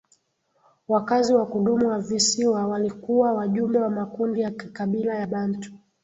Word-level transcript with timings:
Wakazi 0.87 1.33
wa 1.35 1.45
kudumu 1.45 1.87
wa 1.87 1.99
visiwa 1.99 2.67
walikuwa 2.67 3.33
wajumbe 3.33 3.79
wa 3.79 3.89
makundi 3.89 4.41
ya 4.41 4.51
kikabila 4.51 5.15
ya 5.15 5.27
Bantu 5.27 5.73